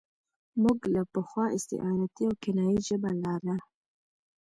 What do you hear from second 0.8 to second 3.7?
له پخوا استعارتي او کنايي ژبه لاره.